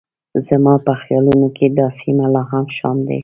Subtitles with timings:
[0.47, 3.19] زما په خیالونو کې دا سیمه لا هم شام دی.